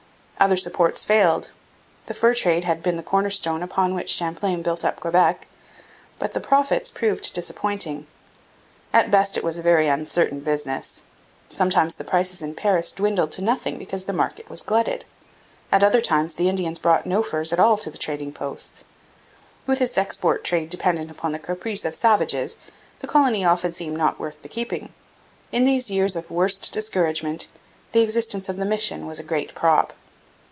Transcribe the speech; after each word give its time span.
Other 0.41 0.57
supports 0.57 1.03
failed. 1.03 1.51
The 2.07 2.15
fur 2.15 2.33
trade 2.33 2.63
had 2.63 2.81
been 2.81 2.95
the 2.95 3.03
corner 3.03 3.29
stone 3.29 3.61
upon 3.61 3.93
which 3.93 4.09
Champlain 4.09 4.63
built 4.63 4.83
up 4.83 4.99
Quebec, 4.99 5.45
but 6.17 6.31
the 6.31 6.39
profits 6.39 6.89
proved 6.89 7.31
disappointing. 7.35 8.07
At 8.91 9.05
the 9.05 9.11
best 9.11 9.37
it 9.37 9.43
was 9.43 9.59
a 9.59 9.61
very 9.61 9.87
uncertain 9.87 10.39
business. 10.39 11.03
Sometimes 11.47 11.95
the 11.95 12.03
prices 12.03 12.41
in 12.41 12.55
Paris 12.55 12.91
dwindled 12.91 13.31
to 13.33 13.43
nothing 13.43 13.77
because 13.77 14.05
the 14.05 14.13
market 14.13 14.49
was 14.49 14.63
glutted. 14.63 15.05
At 15.71 15.83
other 15.83 16.01
times 16.01 16.33
the 16.33 16.49
Indians 16.49 16.79
brought 16.79 17.05
no 17.05 17.21
furs 17.21 17.53
at 17.53 17.59
all 17.59 17.77
to 17.77 17.91
the 17.91 17.99
trading 17.99 18.33
posts. 18.33 18.83
With 19.67 19.79
its 19.79 19.95
export 19.95 20.43
trade 20.43 20.71
dependent 20.71 21.11
upon 21.11 21.33
the 21.33 21.37
caprice 21.39 21.85
of 21.85 21.91
the 21.91 21.97
savages, 21.99 22.57
the 22.99 23.05
colony 23.05 23.45
often 23.45 23.73
seemed 23.73 23.95
not 23.97 24.19
worth 24.19 24.41
the 24.41 24.49
keeping. 24.49 24.91
In 25.51 25.65
these 25.65 25.91
years 25.91 26.15
of 26.15 26.31
worst 26.31 26.73
discouragement 26.73 27.47
the 27.91 28.01
existence 28.01 28.49
of 28.49 28.57
the 28.57 28.65
mission 28.65 29.05
was 29.05 29.19
a 29.19 29.23
great 29.23 29.53
prop. 29.53 29.93